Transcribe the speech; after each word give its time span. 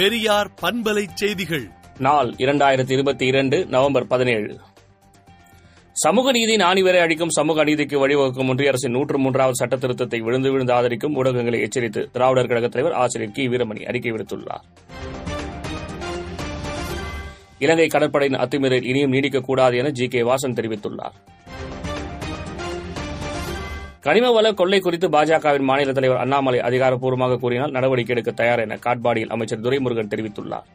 பெரியார் 0.00 0.50
பண்பலை 0.62 1.06
செய்திகள். 1.14 1.68
நாள் 1.98 2.34
இரண்டாயிரத்தி 2.36 2.90
இருபத்தி 2.90 3.26
இரண்டு 3.26 3.66
நவம்பர் 3.66 4.06
பதினேழு. 4.06 4.58
சமூக 5.92 6.30
நீதி 6.30 6.56
நாணிவரை 6.56 7.00
அழிக்கும் 7.00 7.28
சமூக 7.28 7.64
அநீதிக்கு 7.64 8.08
வழிவகுக்கும் 8.08 8.48
ஒன்றிய 8.48 8.68
அரசின் 8.68 8.90
நூற்று 8.90 9.18
மூன்றாவது 9.18 9.54
சட்ட 9.54 9.76
திருத்தத்தை 9.76 10.18
விழுந்து 10.18 10.50
விழுந்து 10.50 10.72
ஆதரிக்கும் 10.72 11.24
ஊடகங்களை 11.24 11.60
எச்சரித்து 11.60 12.10
திராவிடர் 12.12 12.46
கழகத் 12.46 12.70
தலைவர் 12.70 12.98
ஆசிரியர் 12.98 13.32
கி. 13.32 13.48
வீரமணி 13.48 13.82
அறிக்கை 13.82 14.12
விடுத்துள்ளார். 14.12 14.62
இலங்கை 17.58 17.86
கடற்படையின் 17.86 18.40
அத்துமீறல் 18.40 18.84
இனியும் 18.84 19.12
நீடிக்கக்கூடாது 19.12 19.76
என 19.76 19.90
ஜி. 19.90 20.08
கே. 20.08 20.22
வாசன் 20.22 20.54
தெரிவித்துள்ளார். 20.54 21.14
கனிம 24.04 24.26
வள 24.32 24.52
கொள்ளை 24.52 24.78
குறித்து 24.80 25.06
பாஜகவின் 25.08 25.66
மாநில 25.70 25.92
தலைவர் 25.92 26.20
அண்ணாமலை 26.20 26.58
அதிகாரப்பூர்வமாக 26.58 27.36
கூறினால் 27.36 27.70
நடவடிக்கை 27.70 28.12
எடுக்க 28.14 28.30
தயார் 28.30 28.62
என 28.64 28.78
காட்பாடியில் 28.84 29.32
அமைச்சர் 29.34 29.60
துரைமுருகன் 29.60 30.10
தெரிவித்துள்ளார். 30.12 30.68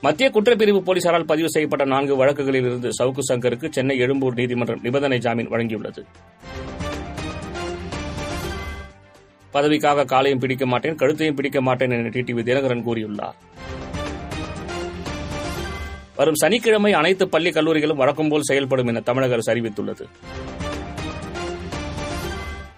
மத்திய 0.00 0.30
குற்றப்பிரிவு 0.34 0.80
போலீசாரால் 0.88 1.26
பதிவு 1.26 1.50
செய்யப்பட்ட 1.50 1.84
நான்கு 1.84 2.16
வழக்குகளில் 2.16 2.68
இருந்து 2.68 2.90
சவுக்கு 2.98 3.24
சங்கருக்கு 3.30 3.68
சென்னை 3.70 3.98
எழும்பூர் 3.98 4.34
நீதிமன்றம் 4.34 4.82
நிபந்தனை 4.82 5.18
ஜாமீன் 5.18 5.50
வழங்கியுள்ளது. 5.50 6.04
பதவிக்காக 9.52 10.04
காலையும் 10.04 10.38
பிடிக்க 10.38 10.66
மாட்டேன் 10.66 10.94
கழுத்தையும் 10.94 11.34
பிடிக்க 11.34 11.60
மாட்டேன் 11.60 11.90
என 11.90 12.08
டிடிவி 12.16 12.44
தினகரன் 12.50 12.86
கூறியுள்ளார். 12.88 13.36
வரும் 16.18 16.34
சனிக்கிழமை 16.34 16.92
அனைத்து 16.92 17.28
பள்ளி 17.28 17.50
கல்லூரிகளும் 17.50 17.96
வழக்கம்போல் 17.96 18.42
செயல்படும் 18.42 18.86
என 18.86 19.00
தமிழக 19.00 19.32
அரசு 19.32 19.54
அறிவித்துள்ளது. 19.54 20.04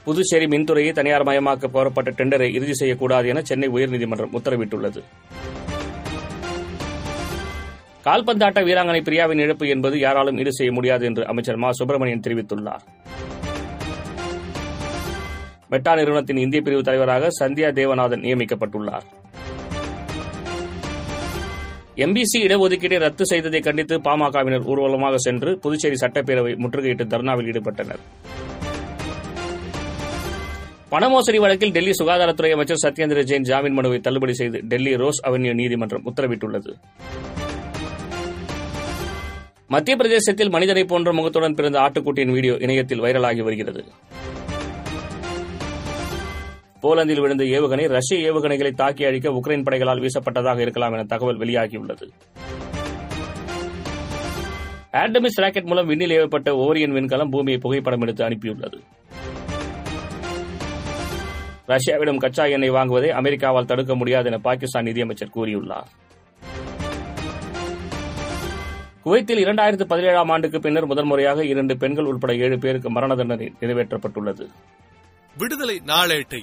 புதுச்சேரி 0.05 0.47
மின்துறையை 0.47 0.93
தனியார் 0.93 1.25
மயமாக்க 1.25 1.71
கோரப்பட்ட 1.71 2.11
டெண்டரை 2.11 2.55
இறுதி 2.55 2.75
செய்யக்கூடாது 2.75 3.29
என 3.29 3.43
சென்னை 3.43 3.69
உயர்நீதிமன்றம் 3.69 4.33
உத்தரவிட்டுள்ளது. 4.33 5.03
கால்பந்தாட்ட 8.05 8.61
வீராங்கனை 8.65 9.01
பிரியாவின் 9.03 9.39
இழப்பு 9.39 9.69
என்பது 9.69 9.99
யாராலும் 9.99 10.39
ஈடு 10.39 10.53
செய்ய 10.53 10.73
முடியாது 10.73 11.07
என்று 11.07 11.27
அமைச்சர் 11.27 11.57
மா. 11.57 11.73
சுப்பிரமணியன் 11.73 12.21
தெரிவித்துள்ளார். 12.27 12.81
மெட்டா 15.69 15.95
நிறுவனத்தின் 15.95 16.37
இந்திய 16.37 16.63
பிரிவு 16.63 16.83
தலைவராக 16.83 17.29
சந்தியா 17.41 17.73
தேவநாதன் 17.73 18.23
நியமிக்கப்பட்டுள்ளார். 18.23 19.20
எம்பிசி 22.05 22.39
இடஒதுக்கீட்டை 22.47 22.99
ரத்து 23.05 23.25
செய்ததை 23.31 23.61
கண்டித்து 23.67 23.95
பாமகவினர் 24.05 24.67
ஊர்வலமாக 24.73 25.17
சென்று 25.25 25.51
புதுச்சேரி 25.63 25.97
சட்டப்பேரவை 26.03 26.53
முற்றுகையிட்டு 26.63 27.05
தர்ணாவில் 27.13 27.49
ஈடுபட்டனர். 27.51 28.03
பணமோசடி 30.93 31.39
வழக்கில் 31.45 31.75
டெல்லி 31.77 31.93
சுகாதாரத்துறை 31.99 32.51
அமைச்சர் 32.57 32.83
சத்யேந்திர 32.85 33.23
ஜெயின் 33.31 33.49
ஜாமீன் 33.51 33.77
மனுவை 33.79 33.99
தள்ளுபடி 34.07 34.35
செய்து 34.41 34.61
டெல்லி 34.71 34.93
ரோஸ் 35.03 35.21
அவென்யூ 35.29 35.53
நீதிமன்றம் 35.61 36.07
உத்தரவிட்டுள்ளது. 36.11 36.73
மத்திய 39.75 39.97
பிரதேசத்தில் 40.01 40.55
மனிதனை 40.57 40.85
போன்ற 40.93 41.11
முகத்துடன் 41.19 41.59
பிறந்த 41.59 41.79
ஆட்டுக்குட்டியின் 41.85 42.35
வீடியோ 42.37 42.55
இணையத்தில் 42.67 43.05
வைரலாகி 43.07 43.45
வருகிறது. 43.49 43.83
போலந்தில் 46.83 47.21
விழுந்த 47.21 47.45
ஏவுகணை 47.45 47.89
ரஷ்ய 47.89 48.33
ஏவுகணைகளை 48.33 48.71
தாக்கி 48.73 49.05
அழிக்க 49.05 49.31
உக்ரைன் 49.31 49.63
படைகளால் 49.63 50.03
வீசப்பட்டதாக 50.05 50.59
இருக்கலாம் 50.59 50.93
என 50.93 51.05
தகவல் 51.05 51.39
வெளியாகியுள்ளது. 51.39 52.07
ஆர்டமிஸ் 54.93 55.41
ராக்கெட் 55.41 55.65
மூலம் 55.65 55.87
விண்ணில் 55.87 56.15
ஏவப்பட்ட 56.19 56.51
ஓரியன் 56.65 56.95
விண்கலம் 56.97 57.31
பூமியை 57.31 57.59
புகைப்படம் 57.59 58.01
எடுத்து 58.01 58.25
அனுப்பியுள்ளது. 58.25 58.79
ரஷ்யாவிடம் 61.67 62.17
கச்சா 62.17 62.45
எண்ணெய் 62.45 62.71
வாங்குவதை 62.71 63.11
அமெரிக்காவால் 63.21 63.65
தடுக்க 63.65 63.95
முடியாது 63.95 64.31
என 64.31 64.39
பாகிஸ்தான் 64.39 64.85
நிதியமைச்சர் 64.85 65.35
கூறியுள்ளார். 65.37 65.91
குவைத்தில் 69.03 69.45
இரண்டாயிரத்து 69.45 69.85
பதினேழாம் 69.85 70.29
ஆண்டுக்கு 70.29 70.61
பின்னர் 70.61 70.87
முதன்முறையாக 70.87 71.45
இரண்டு 71.45 71.77
பெண்கள் 71.77 72.05
உட்பட 72.05 72.35
ஏழு 72.35 72.59
பேருக்கு 72.59 72.91
மரண 72.91 73.15
தண்டனை 73.15 73.53
நிறைவேற்றப்பட்டுள்ளது. 73.61 74.47
விடுதலை 75.39 75.81
நாளேட்டை 75.87 76.43